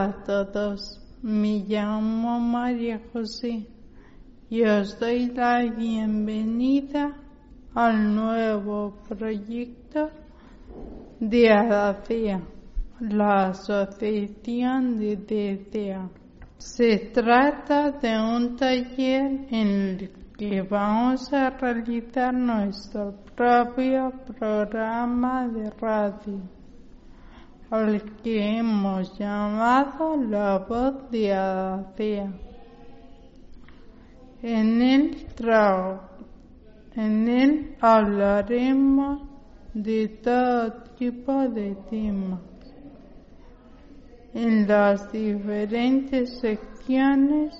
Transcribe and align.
A 0.00 0.12
todos, 0.24 0.98
me 1.22 1.58
llamo 1.68 2.40
María 2.40 2.98
José 3.12 3.66
y 4.48 4.62
os 4.62 4.98
doy 4.98 5.26
la 5.26 5.62
bienvenida 5.64 7.18
al 7.74 8.14
nuevo 8.14 8.96
proyecto 9.06 10.08
de 11.20 11.50
ADACEA, 11.52 12.40
la 13.00 13.48
Asociación 13.48 14.98
de 14.98 15.16
DCA. 15.16 16.08
Se 16.56 17.10
trata 17.12 17.90
de 17.90 18.18
un 18.18 18.56
taller 18.56 19.46
en 19.50 19.68
el 19.68 20.10
que 20.38 20.62
vamos 20.62 21.30
a 21.30 21.50
realizar 21.50 22.32
nuestro 22.32 23.16
propio 23.36 24.12
programa 24.38 25.46
de 25.48 25.68
radio 25.78 26.59
al 27.70 28.02
que 28.22 28.58
hemos 28.58 29.16
llamado 29.16 30.16
la 30.16 30.58
voz 30.58 31.08
de 31.10 31.32
Adacea. 31.32 32.32
En 34.42 34.82
él, 34.82 35.16
en 36.96 37.28
él 37.28 37.76
hablaremos 37.80 39.22
de 39.74 40.08
todo 40.08 40.72
tipo 40.98 41.48
de 41.48 41.76
temas. 41.88 42.40
En 44.34 44.66
las 44.66 45.12
diferentes 45.12 46.40
secciones 46.40 47.54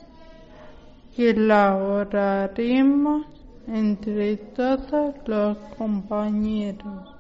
que 1.14 1.31
elaboraremos 1.31 3.27
entre 3.66 4.36
todos 4.36 5.14
los 5.27 5.56
compañeros. 5.77 7.19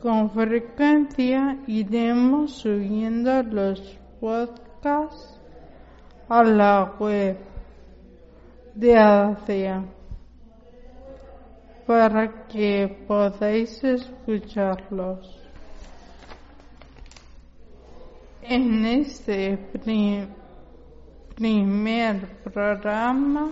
Con 0.00 0.30
frecuencia 0.30 1.58
iremos 1.66 2.52
subiendo 2.52 3.42
los 3.42 3.98
podcasts 4.18 5.38
a 6.26 6.42
la 6.42 6.94
web 6.98 7.36
de 8.74 8.96
ACEA 8.96 9.84
para 11.86 12.46
que 12.46 13.04
podáis 13.06 13.84
escucharlos. 13.84 15.36
En 18.42 18.86
este 18.86 19.58
primer 21.36 22.42
programa 22.44 23.50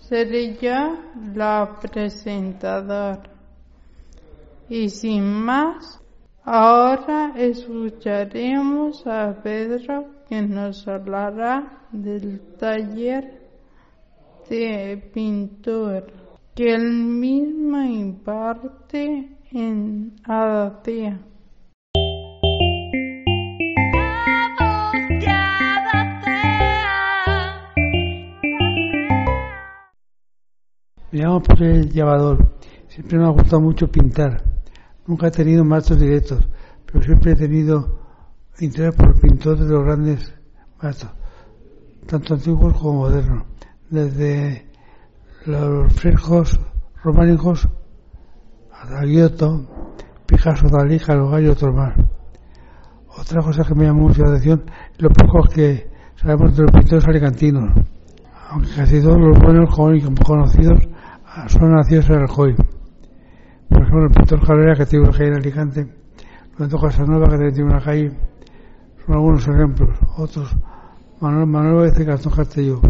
seré 0.00 0.56
yo 0.56 0.96
la 1.34 1.78
presentadora. 1.80 3.37
Y 4.70 4.90
sin 4.90 5.24
más, 5.24 6.02
ahora 6.44 7.32
escucharemos 7.36 9.06
a 9.06 9.34
Pedro 9.42 10.06
que 10.28 10.42
nos 10.42 10.86
hablará 10.86 11.86
del 11.90 12.40
taller 12.58 13.48
de 14.50 15.10
pintura 15.12 16.04
que 16.54 16.74
él 16.74 16.92
mismo 16.92 17.80
imparte 17.82 19.38
en 19.52 20.16
Adatea. 20.24 21.20
Me 31.10 31.20
llamo 31.20 31.40
Pedro 31.42 31.82
Llevador. 31.90 32.58
Siempre 32.88 33.18
me 33.18 33.24
ha 33.24 33.30
gustado 33.30 33.62
mucho 33.62 33.86
pintar. 33.86 34.47
Nunca 35.08 35.28
he 35.28 35.30
tenido 35.30 35.64
maestros 35.64 35.98
directos, 35.98 36.46
pero 36.84 37.02
siempre 37.02 37.32
he 37.32 37.34
tenido 37.34 37.98
interés 38.60 38.94
por 38.94 39.18
pintores 39.18 39.66
de 39.66 39.72
los 39.72 39.82
grandes 39.82 40.34
maestros, 40.82 41.12
tanto 42.06 42.34
antiguos 42.34 42.76
como 42.76 43.00
modernos, 43.00 43.44
desde 43.88 44.66
los 45.46 45.90
frescos 45.94 46.60
románicos 47.02 47.66
hasta 48.70 49.06
Giotto, 49.06 49.66
Picasso, 50.26 50.66
Dalí, 50.68 50.98
Gallo 50.98 51.40
y 51.40 51.48
otros 51.48 51.74
más. 51.74 51.94
Otra 53.18 53.42
cosa 53.42 53.64
que 53.64 53.74
me 53.74 53.86
llama 53.86 54.02
mucho 54.02 54.22
la 54.24 54.32
atención 54.32 54.66
es 54.92 55.00
lo 55.00 55.08
poco 55.08 55.48
que 55.48 55.88
sabemos 56.16 56.54
de 56.54 56.64
los 56.64 56.72
pintores 56.72 57.08
alicantinos, 57.08 57.72
aunque 58.50 58.68
casi 58.76 59.00
todos 59.00 59.16
los 59.18 59.38
buenos 59.38 59.74
conocidos 59.74 60.80
son 61.46 61.72
nacidos 61.72 62.10
en 62.10 62.16
Alcoy. 62.16 62.56
Por 63.88 64.02
ejemplo, 64.02 64.20
el 64.20 64.26
pintor 64.26 64.46
Calera, 64.46 64.74
que 64.74 64.84
tiene 64.84 65.08
una 65.08 65.16
calle 65.16 65.28
en 65.28 65.34
Alicante, 65.34 65.86
Lorenzo 66.52 66.78
Casanova, 66.78 67.26
que 67.30 67.52
tiene 67.52 67.70
una 67.70 67.80
calle, 67.80 68.12
son 69.06 69.14
algunos 69.14 69.48
ejemplos. 69.48 69.98
Otros, 70.18 70.56
Manuel, 71.20 71.46
Manuel 71.46 71.92
y 71.98 72.04
Gastón 72.04 72.32
Castelló. 72.34 72.82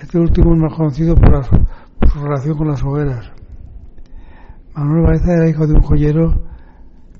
Este 0.00 0.18
último 0.18 0.54
es 0.54 0.62
más 0.62 0.74
conocido 0.74 1.14
por, 1.14 1.44
su 1.44 2.20
relación 2.22 2.56
con 2.56 2.68
las 2.68 2.82
hogueras. 2.82 3.30
Manuel 4.74 5.02
Baeza 5.02 5.34
era 5.34 5.50
hijo 5.50 5.66
de 5.66 5.74
un 5.74 5.82
joyero 5.82 6.42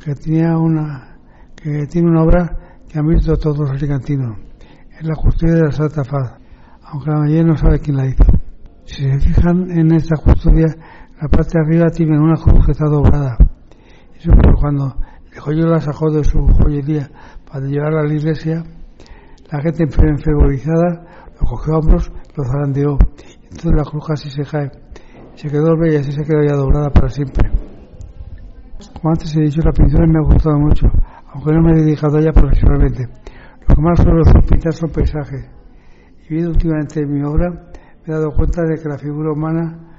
que 0.03 0.14
tenía 0.14 0.56
una, 0.56 1.19
que 1.56 1.86
tiene 1.88 2.09
una 2.09 2.22
obra 2.22 2.56
que 2.88 2.98
han 2.98 3.06
visto 3.06 3.36
todos 3.36 3.59
los 3.59 3.70
alicantinos. 3.72 4.38
Es 4.98 5.06
la 5.06 5.14
custodia 5.14 5.56
de 5.56 5.64
la 5.64 5.72
Santa 5.72 6.04
Faz, 6.04 6.38
aunque 6.84 7.10
la 7.10 7.19
mayoría 7.19 7.44
no 7.44 7.56
sabe 7.59 7.80
quién 7.80 7.98
la 7.98 8.06
hizo. 8.06 8.25
Si 8.86 9.04
se 9.04 9.20
fijan 9.20 9.70
en 9.70 9.92
esta 9.92 10.16
custodia, 10.16 10.69
la 11.20 11.28
parte 11.28 11.58
de 11.58 11.64
arriba 11.64 11.91
tiene 11.91 12.19
una 12.19 12.34
está 12.34 12.86
doblada. 12.86 13.36
Eso 14.19 14.32
fue 14.32 14.54
cuando 14.58 14.97
el 15.31 15.38
joyero 15.38 15.69
la 15.69 15.81
sacó 15.81 16.10
de 16.10 16.25
su 16.25 16.38
joyería 16.38 17.10
para 17.50 17.66
llevarla 17.66 18.00
a 18.00 18.04
la 18.04 18.14
iglesia, 18.14 18.64
la 19.53 19.60
gente 19.60 19.84
enfervorizada 19.84 21.28
lo 21.38 21.47
cogió 21.47 21.75
a 21.75 21.78
hombros, 21.78 22.10
lo 22.36 22.44
zarandeó. 22.44 22.98
Entonces 23.44 23.72
la 23.76 23.84
cruz 23.84 24.06
casi 24.06 24.30
se 24.30 24.44
cae. 24.44 24.70
Se 25.34 25.48
quedó 25.48 25.76
bella 25.76 25.97
y 25.97 26.00
así 26.00 26.12
se 26.12 26.22
quedó 26.22 26.42
ya 26.42 26.54
doblada 26.54 26.88
para 26.91 27.09
siempre. 27.09 27.50
Como 28.94 29.10
antes 29.10 29.36
he 29.36 29.41
dicho, 29.41 29.60
la 29.62 29.72
pintura 29.72 30.06
me 30.06 30.19
ha 30.19 30.22
gustado 30.22 30.59
mucho, 30.59 30.86
aunque 31.34 31.53
no 31.53 31.62
me 31.62 31.72
he 31.72 31.84
dedicado 31.84 32.16
a 32.16 32.20
ella 32.20 32.32
profesionalmente. 32.32 33.09
Lo 33.69 33.75
que 33.75 33.82
más 33.82 34.00
suelo 34.00 34.22
pintar 34.48 34.72
son 34.72 34.91
paisajes. 34.91 35.50
Y 36.28 36.34
viendo 36.34 36.50
últimamente 36.53 37.04
mi 37.04 37.22
obra, 37.22 37.50
me 37.50 38.06
he 38.06 38.12
dado 38.12 38.30
cuenta 38.30 38.62
de 38.62 38.80
que 38.80 38.88
la 38.88 38.97
figura 38.97 39.32
humana 39.32 39.89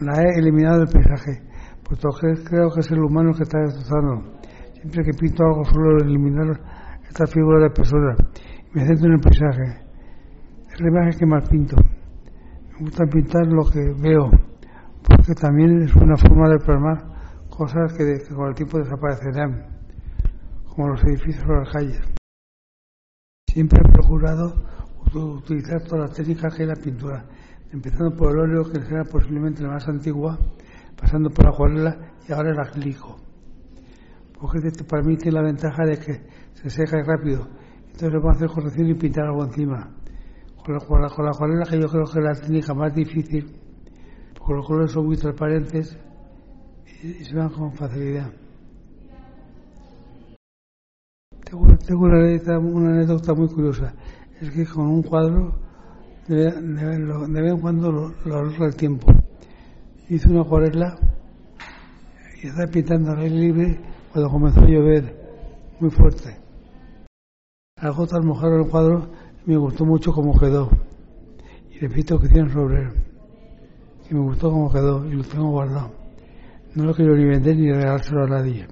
la 0.00 0.20
he 0.20 0.38
eliminado 0.38 0.80
del 0.80 0.88
paisaje, 0.88 1.42
puesto 1.82 2.08
que 2.20 2.42
creo 2.44 2.70
que 2.70 2.80
es 2.80 2.90
el 2.90 3.02
humano 3.02 3.32
que 3.32 3.42
está 3.44 3.58
destrozando. 3.60 4.40
Siempre 4.74 5.04
que 5.04 5.12
pinto 5.18 5.44
algo 5.44 5.64
suelo 5.64 5.98
eliminar 6.04 6.60
esta 7.08 7.26
figura 7.26 7.62
de 7.62 7.70
persona 7.70 8.16
me 8.72 8.86
centro 8.86 9.06
en 9.06 9.12
el 9.14 9.20
paisaje. 9.20 9.84
Es 10.72 10.80
la 10.80 10.88
imagen 10.88 11.18
que 11.18 11.26
más 11.26 11.48
pinto. 11.48 11.76
Me 12.72 12.78
gusta 12.80 13.04
pintar 13.06 13.46
lo 13.46 13.64
que 13.64 13.94
veo, 14.02 14.30
porque 15.06 15.34
también 15.34 15.82
es 15.82 15.94
una 15.94 16.16
forma 16.16 16.48
de 16.48 16.58
plasmar 16.58 17.48
cosas 17.48 17.92
que, 17.92 18.04
que 18.04 18.34
con 18.34 18.48
el 18.48 18.54
tiempo 18.54 18.78
desaparecerán, 18.78 19.64
como 20.66 20.88
los 20.88 21.04
edificios 21.04 21.44
o 21.48 21.52
las 21.52 21.72
calles. 21.72 22.00
Siempre 23.46 23.80
he 23.80 23.92
procurado 23.92 24.54
utilizar 25.14 25.80
todas 25.82 26.08
las 26.08 26.16
técnicas 26.16 26.52
que 26.54 26.62
hay 26.62 26.68
en 26.68 26.74
la 26.74 26.82
pintura 26.82 27.24
empezando 27.74 28.14
por 28.14 28.30
el 28.30 28.38
óleo, 28.38 28.70
que 28.70 28.80
será 28.82 29.04
posiblemente 29.04 29.62
la 29.62 29.70
más 29.70 29.88
antigua, 29.88 30.38
pasando 30.96 31.28
por 31.28 31.44
la 31.44 31.50
acuarela 31.50 32.12
y 32.28 32.32
ahora 32.32 32.52
el 32.52 32.60
acrílico. 32.60 33.16
Porque 34.40 34.60
te 34.70 34.84
permite 34.84 35.32
la 35.32 35.42
ventaja 35.42 35.84
de 35.84 35.98
que 35.98 36.22
se 36.54 36.70
seca 36.70 37.02
rápido. 37.02 37.48
Entonces 37.86 38.12
vamos 38.12 38.34
a 38.34 38.36
hacer 38.36 38.48
corrección 38.48 38.88
y 38.88 38.94
pintar 38.94 39.26
algo 39.26 39.44
encima. 39.44 39.90
Con 40.64 40.74
la, 40.74 40.80
con 41.10 41.24
la, 41.24 41.30
acuarela, 41.32 41.64
que 41.64 41.80
yo 41.80 41.88
creo 41.88 42.04
que 42.04 42.18
es 42.20 42.24
la 42.24 42.34
técnica 42.34 42.74
más 42.74 42.94
difícil, 42.94 43.60
porque 44.38 44.54
los 44.54 44.66
colores 44.66 44.92
son 44.92 45.06
muy 45.06 45.16
transparentes 45.16 45.98
y, 47.02 47.24
se 47.24 47.36
van 47.36 47.50
con 47.50 47.72
facilidad. 47.72 48.32
Tengo, 51.44 52.04
una, 52.04 52.18
anécdota, 52.18 52.58
una 52.58 52.90
anécdota 52.90 53.34
muy 53.34 53.48
curiosa. 53.48 53.94
Es 54.40 54.50
que 54.50 54.64
con 54.64 54.86
un 54.86 55.02
cuadro 55.02 55.64
de, 56.28 56.44
vez 57.42 57.52
en 57.52 57.60
cuando 57.60 57.92
lo, 57.92 58.14
lo 58.24 58.66
el 58.66 58.76
tiempo. 58.76 59.06
Hice 60.08 60.28
una 60.28 60.42
acuarela 60.42 60.98
y 62.42 62.48
estaba 62.48 62.70
pintando 62.70 63.12
al 63.12 63.20
aire 63.20 63.36
libre 63.36 63.80
cuando 64.12 64.30
comenzó 64.30 64.60
a 64.60 64.66
llover 64.66 65.16
muy 65.80 65.90
fuerte. 65.90 66.36
Las 67.80 67.96
gotas 67.96 68.24
mojaron 68.24 68.64
el 68.64 68.70
cuadro 68.70 69.10
me 69.46 69.56
gustó 69.56 69.84
mucho 69.84 70.12
cómo 70.12 70.38
quedó. 70.38 70.70
Y 71.70 71.78
repito 71.78 72.18
que 72.18 72.26
hicieron 72.26 72.50
sobre 72.50 72.82
él. 72.82 72.92
Y 74.10 74.14
me 74.14 74.20
gustó 74.20 74.50
cómo 74.50 74.72
quedó 74.72 75.04
y 75.06 75.14
lo 75.14 75.24
tengo 75.24 75.50
guardado. 75.50 75.92
No 76.74 76.84
lo 76.84 76.94
quiero 76.94 77.14
ni 77.16 77.24
vender 77.24 77.56
ni 77.56 77.70
regalárselo 77.70 78.24
a 78.24 78.28
nadie. 78.28 78.66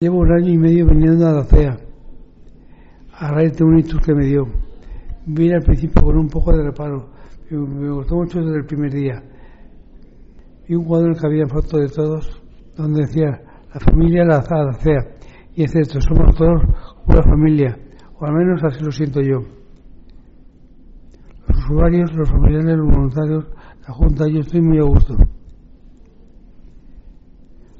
Llevo 0.00 0.18
un 0.18 0.32
año 0.32 0.48
y 0.48 0.58
medio 0.58 0.86
viniendo 0.86 1.26
a 1.26 1.32
la 1.32 1.44
CEA 1.44 1.78
a 3.12 3.32
raíz 3.32 3.56
de 3.56 3.64
un 3.64 3.78
hito 3.78 3.98
que 3.98 4.14
me 4.14 4.26
dio. 4.26 4.46
Vine 5.30 5.56
al 5.56 5.62
principio 5.62 6.02
con 6.02 6.16
un 6.16 6.28
poco 6.28 6.56
de 6.56 6.62
reparo. 6.62 7.10
Me, 7.50 7.90
gustó 7.90 8.16
mucho 8.16 8.40
desde 8.40 8.58
el 8.58 8.64
primer 8.64 8.92
día. 8.92 9.22
Vi 10.66 10.74
un 10.74 10.84
cuadro 10.84 11.12
que 11.14 11.26
había 11.26 11.46
fotos 11.46 11.80
de 11.80 11.88
todos, 11.88 12.42
donde 12.74 13.02
decía 13.02 13.40
la 13.72 13.80
familia 13.80 14.24
la 14.24 14.42
CEA. 14.42 15.06
Y 15.54 15.64
es 15.64 15.70
cierto, 15.70 16.00
somos 16.00 16.34
todos 16.34 16.62
una 17.06 17.22
familia, 17.22 17.78
o 18.18 18.24
al 18.24 18.32
menos 18.32 18.62
así 18.64 18.82
lo 18.82 18.90
siento 18.90 19.20
yo. 19.20 19.40
Los 21.46 21.58
usuarios, 21.64 22.14
los 22.14 22.30
familiares, 22.30 22.76
los 22.78 22.88
voluntarios, 22.88 23.44
la 23.86 23.94
Junta, 23.94 24.24
yo 24.28 24.40
estoy 24.40 24.62
muy 24.62 24.78
a 24.78 24.84
gusto. 24.84 25.14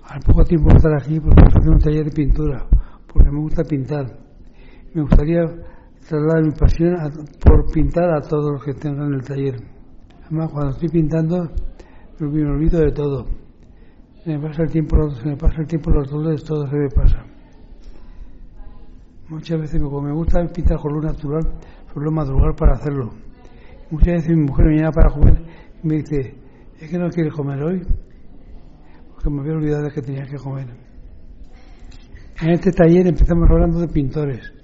Al 0.03 0.21
poco 0.21 0.45
tiempo 0.45 0.69
de 0.71 0.77
estar 0.77 0.93
aquí, 0.95 1.21
pues 1.21 1.35
hacer 1.55 1.71
un 1.71 1.79
taller 1.79 2.05
de 2.05 2.11
pintura, 2.11 2.67
porque 3.07 3.31
me 3.31 3.41
gusta 3.41 3.63
pintar 3.65 4.29
me 4.95 5.03
gustaría 5.03 5.43
trasladar 6.09 6.43
mi 6.43 6.53
pasión 6.53 6.97
por 7.45 7.71
pintar 7.71 8.11
a 8.11 8.23
todos 8.23 8.53
los 8.53 8.65
que 8.65 8.73
tengan 8.73 9.13
el 9.13 9.23
taller. 9.23 9.57
Además, 10.25 10.51
cuando 10.51 10.71
estoy 10.71 10.89
pintando, 10.89 11.51
me 12.19 12.27
olvido 12.27 12.81
de 12.81 12.93
todo. 12.93 13.27
Se 14.25 14.31
me 14.31 14.41
pasa 14.41 14.63
el 14.63 14.71
tiempo, 14.71 15.11
se 15.11 15.29
me 15.29 15.37
pasa 15.37 15.61
el 15.61 15.67
tiempo 15.67 15.91
los 15.91 16.11
dolores, 16.11 16.43
todo 16.45 16.67
se 16.67 16.77
me 16.77 16.89
pasa. 16.89 17.25
Muchas 19.29 19.61
veces, 19.61 19.83
como 19.83 20.01
me 20.01 20.13
gusta 20.13 20.47
pintar 20.47 20.79
con 20.79 20.95
luz 20.95 21.05
natural, 21.05 21.43
suelo 21.93 22.11
madrugar 22.11 22.57
para 22.57 22.73
hacerlo. 22.73 23.11
Muchas 23.91 24.15
veces 24.15 24.31
mi 24.31 24.45
mujer 24.45 24.67
me 24.67 24.77
llama 24.79 24.93
para 24.93 25.11
comer 25.11 25.43
y 25.83 25.87
me 25.87 25.97
dice, 25.97 26.35
¿es 26.81 26.91
que 26.91 26.99
no 26.99 27.11
quieres 27.11 27.35
comer 27.35 27.63
hoy? 27.63 27.87
Porque 29.13 29.29
me 29.29 29.41
había 29.41 29.53
olvidado 29.53 29.85
de 29.85 29.91
que 29.91 30.01
tenía 30.01 30.25
que 30.25 30.37
comer. 30.37 30.69
En 32.41 32.51
este 32.51 32.71
taller 32.73 33.07
empezamos 33.07 33.47
hablando 33.51 33.81
de 33.81 33.89
pintores 33.89 34.58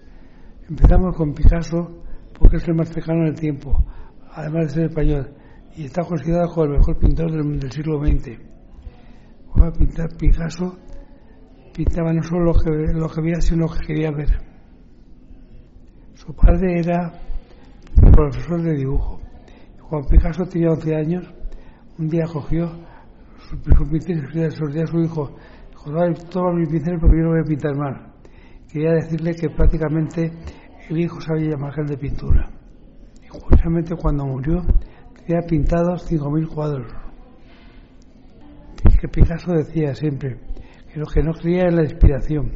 Empezamos 0.66 1.14
con 1.14 1.34
Picasso 1.34 2.02
porque 2.38 2.56
es 2.56 2.66
el 2.66 2.74
más 2.74 2.88
cercano 2.88 3.24
del 3.24 3.34
tiempo, 3.34 3.84
además 4.32 4.68
de 4.68 4.70
ser 4.70 4.84
español, 4.86 5.34
y 5.76 5.84
está 5.84 6.02
considerado 6.02 6.48
como 6.54 6.64
el 6.64 6.78
mejor 6.78 6.98
pintor 6.98 7.30
del, 7.30 7.70
siglo 7.70 8.00
XX. 8.00 8.38
Pintar 9.78 10.08
Picasso, 10.16 10.76
pintaba 11.74 12.14
no 12.14 12.22
solo 12.22 12.44
lo 12.46 12.54
que, 12.54 12.70
lo 12.94 13.08
que 13.08 13.20
veía, 13.20 13.40
sino 13.42 13.66
lo 13.66 13.72
que 13.74 13.86
quería 13.86 14.10
ver. 14.10 14.38
Su 16.14 16.34
padre 16.34 16.80
era 16.80 17.12
profesor 18.12 18.62
de 18.62 18.74
dibujo. 18.74 19.20
Cuando 19.86 20.08
Picasso 20.08 20.44
tenía 20.46 20.70
11 20.70 20.96
años, 20.96 21.34
un 21.98 22.08
día 22.08 22.24
cogió 22.24 22.70
su, 23.50 23.60
pincel 23.60 24.24
y 24.32 24.50
se 24.50 24.82
a 24.82 24.86
su 24.86 24.98
hijo. 25.00 25.36
Dijo, 25.70 26.14
toma 26.30 26.52
mi 26.54 26.66
pincel 26.66 26.98
porque 26.98 27.18
yo 27.18 27.24
no 27.24 27.30
voy 27.32 27.40
a 27.40 27.44
pintar 27.44 27.76
mal 27.76 28.13
quería 28.74 28.94
decirle 28.94 29.36
que 29.36 29.48
prácticamente 29.50 30.32
el 30.90 30.98
hijo 30.98 31.20
sabía 31.20 31.50
llamar 31.50 31.72
de 31.86 31.96
pintura. 31.96 32.50
Y 33.24 33.28
curiosamente 33.28 33.94
cuando 33.94 34.26
murió 34.26 34.62
tenía 35.14 35.46
pintados 35.46 36.10
5.000 36.10 36.48
cuadros. 36.48 36.92
Que 39.00 39.08
Picasso 39.08 39.52
decía 39.52 39.94
siempre 39.94 40.40
que 40.92 40.98
lo 40.98 41.06
que 41.06 41.22
no 41.22 41.32
creía 41.34 41.68
en 41.68 41.76
la 41.76 41.84
inspiración, 41.84 42.50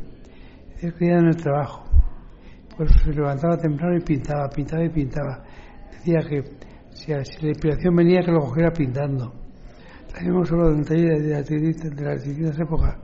él 0.81 0.93
creía 0.95 1.19
en 1.19 1.27
el 1.27 1.37
trabajo. 1.37 1.85
Por 2.77 2.87
eso 2.87 2.99
se 3.05 3.13
levantaba 3.13 3.57
temprano 3.57 3.97
y 3.97 4.01
pintaba, 4.01 4.49
pintaba 4.49 4.85
y 4.85 4.89
pintaba. 4.89 5.45
Decía 5.93 6.19
que 6.29 6.43
si, 6.95 7.13
la 7.13 7.49
inspiración 7.49 7.95
venía 7.95 8.23
que 8.23 8.33
lo 8.33 8.41
cogiera 8.41 8.73
pintando. 8.73 9.35
También 10.13 10.45
solo 10.47 10.75
de 10.75 10.83
taller 10.83 11.23
de, 11.23 11.91
de 11.91 12.05
las 12.05 12.25
distintas 12.25 12.59
épocas, 12.59 12.97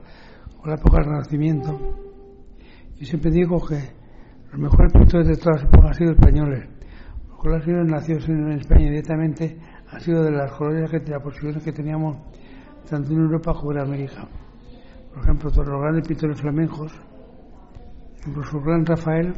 o 0.61 0.67
la 0.67 0.75
época 0.75 0.97
del 0.97 1.05
Renacimiento 1.05 2.04
yo 2.99 3.05
siempre 3.05 3.31
digo 3.31 3.59
que 3.65 3.75
los 4.51 4.59
mejores 4.59 4.93
pintores 4.93 5.27
de 5.27 5.35
todas 5.35 5.61
las 5.61 5.63
épocas 5.65 5.85
han 5.87 5.93
sido 5.93 6.11
españoles. 6.11 6.69
Los 7.27 7.37
colores 7.37 7.67
nacidos 7.91 8.29
en 8.29 8.51
España 8.53 8.89
directamente 8.89 9.59
han 9.91 9.99
sido 9.99 10.23
de 10.23 10.31
las 10.31 10.51
colonias 10.53 10.89
que, 10.89 10.99
de 10.99 11.11
las 11.11 11.21
posibilidades 11.21 11.63
que 11.63 11.73
teníamos 11.73 12.17
tanto 12.89 13.11
en 13.11 13.19
Europa 13.19 13.53
como 13.53 13.73
en 13.73 13.79
América. 13.79 14.27
Por 15.13 15.23
ejemplo, 15.23 15.51
todos 15.51 15.67
los 15.67 15.81
grandes 15.81 16.07
pintores 16.07 16.39
flamencos, 16.39 16.91
incluso 18.25 18.57
el 18.57 18.63
gran 18.63 18.85
Rafael, 18.85 19.33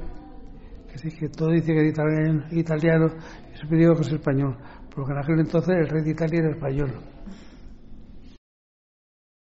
que 0.91 0.97
sí 0.99 1.11
que 1.17 1.29
todo 1.29 1.49
dice 1.51 1.73
que 1.73 1.87
es 1.87 1.91
italiano, 1.91 2.43
italiano 2.51 3.07
yo 3.07 3.55
siempre 3.55 3.79
digo 3.79 3.95
que 3.95 4.01
es 4.01 4.11
español, 4.11 4.57
porque 4.93 5.11
en 5.11 5.17
aquel 5.17 5.39
entonces 5.39 5.75
el 5.75 5.87
rey 5.87 6.03
de 6.03 6.11
Italia 6.11 6.39
era 6.39 6.51
español. 6.51 6.93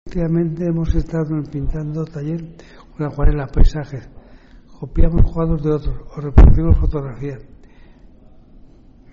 Últimamente 0.07 0.65
hemos 0.65 0.95
estado 0.95 1.25
pintando 1.51 2.05
taller 2.05 2.41
con 2.97 3.05
acuarelas, 3.05 3.51
paisajes. 3.51 4.09
Copiamos 4.79 5.31
cuadros 5.31 5.63
de 5.63 5.71
otros 5.71 5.95
o 6.15 6.21
reproducimos 6.21 6.77
fotografías. 6.77 7.39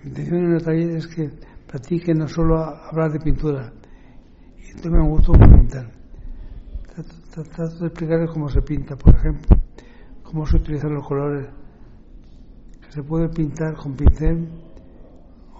Mi 0.03 0.09
intención 0.09 0.45
en 0.45 0.53
el 0.53 0.63
taller 0.63 0.89
es 0.97 1.07
que 1.07 1.29
practiquen 1.67 2.17
no 2.17 2.27
solo 2.27 2.59
hablar 2.59 3.11
de 3.11 3.19
pintura, 3.19 3.71
y 4.57 4.87
un 4.87 5.09
gusto 5.09 5.33
por 5.33 5.49
pintar. 5.49 5.91
Trato, 7.33 7.79
de 7.79 7.87
explicarles 7.87 8.31
cómo 8.31 8.49
se 8.49 8.61
pinta, 8.61 8.95
por 8.95 9.15
ejemplo, 9.15 9.57
cómo 10.23 10.45
se 10.45 10.57
utilizan 10.57 10.93
los 10.93 11.07
colores, 11.07 11.47
que 12.81 12.91
se 12.91 13.03
puede 13.03 13.29
pintar 13.29 13.75
con 13.75 13.95
pincel 13.95 14.47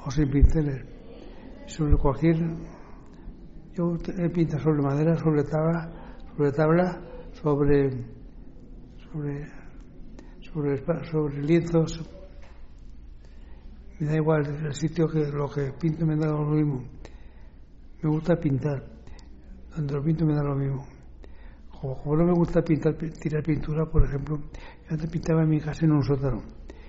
o 0.05 0.11
sin 0.11 0.29
pinceles, 0.29 0.85
sobre 1.65 1.97
cualquier 1.97 2.37
yo 3.75 3.97
pinto 4.33 4.57
sobre 4.59 4.81
madera, 4.81 5.17
sobre 5.17 5.43
tabla, 5.43 5.91
sobre 6.37 6.51
tabla, 6.53 7.01
sobre 7.33 8.14
sobre 9.15 9.47
sobre, 10.41 11.05
sobre 11.05 11.41
lienzos. 11.41 12.03
Me 13.99 14.07
da 14.07 14.15
igual 14.15 14.45
el 14.65 14.73
sitio 14.73 15.07
que 15.07 15.25
lo 15.31 15.49
que 15.49 15.71
pinto 15.79 16.05
me 16.05 16.17
da 16.17 16.27
lo 16.27 16.45
mismo. 16.45 16.83
Me 18.01 18.09
gusta 18.09 18.35
pintar. 18.35 18.83
Donde 19.75 19.93
lo 19.93 20.03
pinto 20.03 20.25
me 20.25 20.35
da 20.35 20.43
lo 20.43 20.55
mismo. 20.55 20.85
Como, 21.79 22.15
no 22.15 22.25
me 22.25 22.33
gusta 22.33 22.61
pintar, 22.61 22.95
tirar 22.95 23.43
pintura, 23.43 23.85
por 23.85 24.03
ejemplo, 24.05 24.37
yo 24.37 24.89
antes 24.89 25.09
pintaba 25.09 25.43
en 25.43 25.49
mi 25.49 25.59
casa 25.59 25.85
en 25.85 25.91
un 25.91 26.03
sótano. 26.03 26.41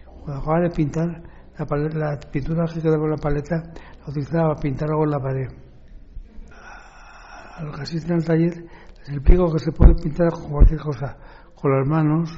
Cuando 0.04 0.40
acababa 0.40 0.62
de 0.62 0.71
pintar, 0.71 1.23
la, 1.59 1.88
la 1.95 2.21
pintura 2.30 2.64
que 2.66 2.80
quedaba 2.80 2.99
con 2.99 3.11
la 3.11 3.16
paleta 3.16 3.56
la 3.56 4.09
utilizaba 4.09 4.49
para 4.49 4.61
pintar 4.61 4.90
algo 4.90 5.04
en 5.04 5.11
la 5.11 5.21
pared 5.21 5.49
a 7.56 7.62
los 7.62 7.75
que 7.75 7.83
asisten 7.83 8.12
al 8.12 8.25
taller 8.25 8.66
les 8.99 9.09
explico 9.09 9.52
que 9.52 9.59
se 9.61 9.73
puede 9.73 9.95
pintar 9.95 10.30
con 10.30 10.50
cualquier 10.50 10.80
cosa, 10.80 11.16
con 11.61 11.77
las 11.77 11.89
manos, 11.89 12.31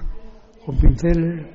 con 0.65 0.77
pinceles. 0.79 1.47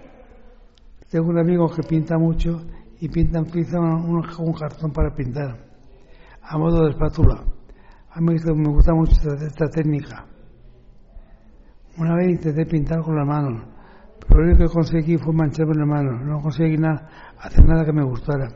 Tengo 1.09 1.29
un 1.29 1.39
amigo 1.39 1.69
que 1.69 1.83
pinta 1.83 2.17
mucho 2.17 2.61
y 2.99 3.09
pinta, 3.09 3.41
utiliza 3.41 3.79
un, 3.79 4.23
un 4.37 4.53
cartón 4.53 4.91
para 4.91 5.13
pintar, 5.13 5.57
a 6.41 6.57
modo 6.57 6.85
de 6.85 6.91
espátula. 6.91 7.43
A 8.11 8.21
mí 8.21 8.35
me 8.55 8.69
gusta 8.69 8.93
mucho 8.93 9.13
esta, 9.33 9.67
técnica. 9.69 10.25
Una 11.97 12.15
vez 12.15 12.29
intenté 12.29 12.65
pintar 12.65 13.01
con 13.01 13.15
las 13.15 13.27
manos, 13.27 13.63
pero 14.27 14.41
lo 14.41 14.49
único 14.49 14.67
que 14.67 14.73
conseguí 14.73 15.17
fue 15.17 15.33
mancharme 15.33 15.75
las 15.75 15.87
manos, 15.87 16.21
no 16.23 16.41
conseguí 16.41 16.77
nada, 16.77 17.09
hacer 17.39 17.65
nada 17.65 17.85
que 17.85 17.93
me 17.93 18.03
gustara. 18.03 18.49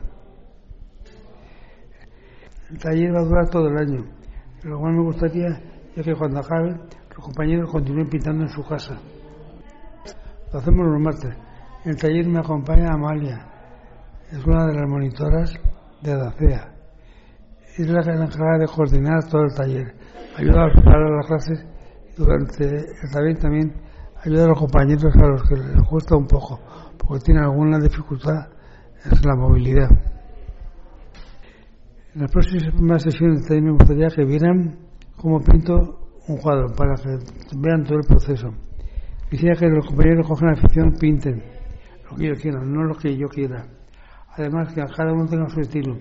El 2.70 2.78
taller 2.78 3.14
va 3.14 3.20
a 3.20 3.24
durar 3.24 3.48
todo 3.48 3.68
el 3.68 3.78
año 3.78 4.18
lo 4.64 4.80
me 4.80 5.02
gustaría 5.02 5.48
es 5.94 6.04
que 6.04 6.14
cuando 6.14 6.40
acabe 6.40 6.76
los 7.18 7.26
compañeros 7.26 7.68
continúen 7.68 8.08
pintando 8.08 8.44
en 8.44 8.48
su 8.48 8.64
casa. 8.64 8.96
Lo 10.52 10.58
hacemos 10.60 10.86
los 10.86 11.00
martes. 11.00 11.36
En 11.84 11.90
el 11.90 11.96
taller 11.96 12.28
me 12.28 12.38
acompaña 12.38 12.92
Amalia, 12.92 13.44
es 14.30 14.44
una 14.46 14.66
de 14.66 14.74
las 14.74 14.88
monitoras 14.88 15.52
de 16.00 16.12
ADACEA. 16.12 16.74
Es 17.76 17.88
la 17.88 18.00
encargada 18.00 18.58
de 18.58 18.66
coordinar 18.66 19.24
todo 19.28 19.42
el 19.42 19.54
taller, 19.54 19.94
ayuda 20.36 20.64
a 20.64 20.72
preparar 20.72 21.10
las 21.10 21.26
clases 21.26 21.66
y 22.12 22.16
durante 22.16 22.64
el 22.64 23.10
taller 23.12 23.38
también 23.38 23.74
ayuda 24.24 24.44
a 24.44 24.48
los 24.48 24.58
compañeros 24.58 25.12
a 25.16 25.26
los 25.26 25.42
que 25.42 25.56
les 25.56 25.88
cuesta 25.88 26.16
un 26.16 26.26
poco, 26.28 26.60
porque 26.98 27.24
tienen 27.24 27.42
alguna 27.42 27.80
dificultad 27.80 28.46
en 29.04 29.28
la 29.28 29.34
movilidad. 29.34 29.90
En 32.14 32.20
las 32.22 32.30
próximas 32.30 33.02
sesiones 33.02 33.42
también 33.42 33.64
me 33.64 33.72
gustaría 33.72 34.08
que 34.08 34.24
vieran 34.24 34.78
cómo 35.16 35.40
pinto 35.40 36.07
un 36.28 36.36
cuadro, 36.36 36.74
para 36.74 36.94
que 36.96 37.18
vean 37.56 37.84
todo 37.84 37.98
el 37.98 38.06
proceso. 38.06 38.50
Quisiera 39.30 39.56
que 39.56 39.66
los 39.66 39.86
compañeros 39.86 40.26
cojan 40.26 40.50
afición, 40.50 40.92
pinten 40.98 41.42
lo 42.10 42.16
que 42.16 42.28
yo 42.28 42.34
quiera, 42.34 42.60
no 42.60 42.84
lo 42.84 42.94
que 42.94 43.16
yo 43.16 43.28
quiera. 43.28 43.66
Además 44.36 44.72
que 44.72 44.80
a 44.80 44.86
cada 44.86 45.12
uno 45.12 45.26
tenga 45.26 45.48
su 45.48 45.60
estilo. 45.60 45.96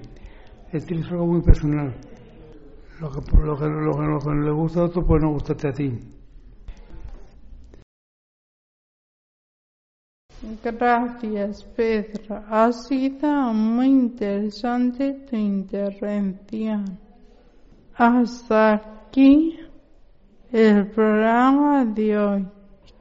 El 0.71 0.77
estilo 0.77 1.01
es 1.01 1.11
algo 1.11 1.27
muy 1.27 1.41
personal. 1.41 1.95
Lo 2.99 3.11
que, 3.11 3.19
lo 3.37 3.57
que, 3.57 3.65
lo 3.65 3.91
que, 3.91 4.03
lo 4.03 4.19
que 4.19 4.45
le 4.45 4.51
gusta 4.51 4.81
a 4.81 4.83
otro 4.85 5.05
puede 5.05 5.21
no 5.21 5.31
gustarte 5.31 5.69
a 5.69 5.71
ti. 5.71 5.99
Gracias, 10.63 11.63
Pedro. 11.75 12.43
Ha 12.49 12.71
sido 12.71 13.53
muy 13.53 13.87
interesante 13.87 15.13
tu 15.29 15.35
intervención. 15.35 16.99
Hasta 17.95 18.73
aquí 18.75 19.66
el 20.51 20.87
programa 20.87 21.85
de 21.85 22.17
hoy. 22.17 22.47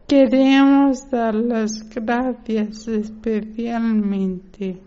Queremos 0.09 1.11
dar 1.11 1.35
las 1.35 1.89
gracias 1.91 2.87
especialmente 2.89 4.81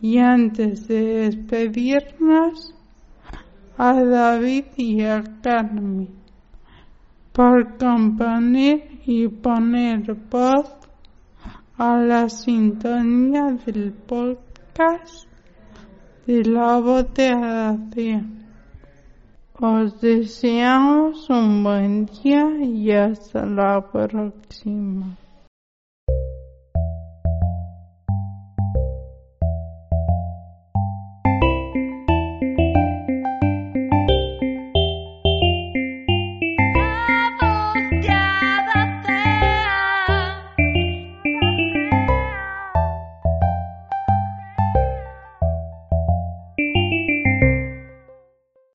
y 0.00 0.18
antes 0.18 0.88
de 0.88 1.30
despedirnos 1.30 2.74
a 3.76 4.02
David 4.02 4.64
y 4.76 5.02
a 5.02 5.22
Carmen 5.42 6.08
por 7.32 7.76
componer 7.78 9.00
y 9.06 9.28
poner 9.28 10.14
voz 10.30 10.74
a 11.76 11.96
la 11.96 12.28
sintonía 12.28 13.56
del 13.64 13.92
podcast 13.92 15.26
de 16.26 16.44
la 16.44 16.78
voz. 16.78 17.06
Os 19.62 20.00
deseamos 20.00 21.28
un 21.28 21.62
buen 21.62 22.06
día 22.06 22.48
y 22.64 22.90
hasta 22.92 23.44
la 23.44 23.82
próxima. 23.92 25.19